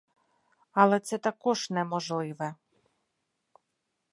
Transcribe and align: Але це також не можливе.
Але 0.73 0.99
це 0.99 1.17
також 1.17 1.69
не 1.69 1.83
можливе. 1.85 2.55